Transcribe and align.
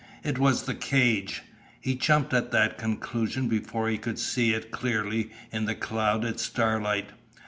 It 0.23 0.39
was 0.39 0.63
the 0.63 0.73
cage. 0.73 1.43
He 1.79 1.93
jumped 1.93 2.33
at 2.33 2.51
that 2.51 2.79
conclusion 2.79 3.47
before 3.47 3.87
he 3.87 3.99
could 3.99 4.17
see 4.17 4.51
it 4.51 4.71
clearly 4.71 5.29
in 5.51 5.65
the 5.65 5.75
clouded 5.75 6.39
starlight. 6.39 7.11